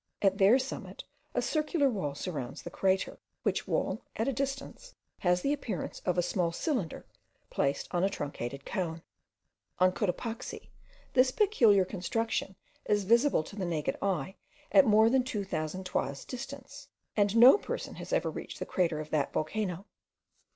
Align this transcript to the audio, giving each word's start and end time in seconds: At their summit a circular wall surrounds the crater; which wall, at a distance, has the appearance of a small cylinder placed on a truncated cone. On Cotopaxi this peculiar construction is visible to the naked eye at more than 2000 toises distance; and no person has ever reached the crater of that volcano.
At 0.23 0.39
their 0.39 0.57
summit 0.57 1.03
a 1.35 1.43
circular 1.43 1.87
wall 1.87 2.15
surrounds 2.15 2.63
the 2.63 2.71
crater; 2.71 3.19
which 3.43 3.67
wall, 3.67 4.01
at 4.15 4.27
a 4.27 4.33
distance, 4.33 4.95
has 5.19 5.41
the 5.43 5.53
appearance 5.53 5.99
of 6.07 6.17
a 6.17 6.23
small 6.23 6.51
cylinder 6.51 7.05
placed 7.51 7.87
on 7.91 8.03
a 8.03 8.09
truncated 8.09 8.65
cone. 8.65 9.03
On 9.77 9.91
Cotopaxi 9.91 10.71
this 11.13 11.29
peculiar 11.29 11.85
construction 11.85 12.55
is 12.85 13.03
visible 13.03 13.43
to 13.43 13.55
the 13.55 13.63
naked 13.63 13.95
eye 14.01 14.37
at 14.71 14.87
more 14.87 15.07
than 15.07 15.23
2000 15.23 15.85
toises 15.85 16.25
distance; 16.25 16.87
and 17.15 17.35
no 17.37 17.59
person 17.59 17.93
has 17.97 18.11
ever 18.11 18.31
reached 18.31 18.57
the 18.57 18.65
crater 18.65 18.99
of 18.99 19.11
that 19.11 19.31
volcano. 19.31 19.85